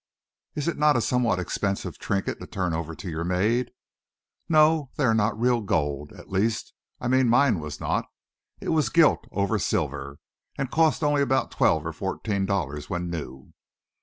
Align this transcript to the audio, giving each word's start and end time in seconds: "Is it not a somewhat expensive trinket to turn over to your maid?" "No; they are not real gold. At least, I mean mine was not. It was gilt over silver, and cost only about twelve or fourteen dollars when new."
"Is 0.55 0.67
it 0.67 0.79
not 0.79 0.97
a 0.97 0.99
somewhat 1.01 1.37
expensive 1.37 1.99
trinket 1.99 2.39
to 2.39 2.47
turn 2.47 2.73
over 2.73 2.95
to 2.95 3.07
your 3.07 3.23
maid?" 3.23 3.69
"No; 4.49 4.89
they 4.97 5.03
are 5.03 5.13
not 5.13 5.39
real 5.39 5.61
gold. 5.61 6.11
At 6.13 6.31
least, 6.31 6.73
I 6.99 7.07
mean 7.07 7.29
mine 7.29 7.59
was 7.59 7.79
not. 7.79 8.05
It 8.59 8.69
was 8.69 8.89
gilt 8.89 9.27
over 9.31 9.59
silver, 9.59 10.17
and 10.57 10.71
cost 10.71 11.03
only 11.03 11.21
about 11.21 11.51
twelve 11.51 11.85
or 11.85 11.93
fourteen 11.93 12.47
dollars 12.47 12.89
when 12.89 13.11
new." 13.11 13.53